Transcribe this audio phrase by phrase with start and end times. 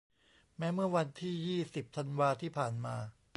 [0.57, 2.95] แม้เมื่อวันที่ ยี่สิบ ธันวาที่ผ่านมา